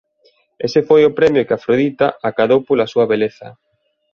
[0.65, 3.47] Este foi o premio que Afrodita acadou pola súa beleza.